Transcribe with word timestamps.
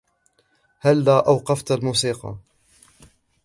هلا 0.79 1.19
أوقفت 1.27 1.71
الموسيقى. 1.71 2.35